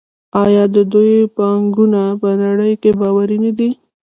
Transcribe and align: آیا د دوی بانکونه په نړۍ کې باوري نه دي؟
آیا 0.43 0.63
د 0.75 0.77
دوی 0.93 1.13
بانکونه 1.35 2.01
په 2.21 2.29
نړۍ 2.43 2.73
کې 2.81 2.91
باوري 2.99 3.37
نه 3.45 3.51
دي؟ 3.57 3.69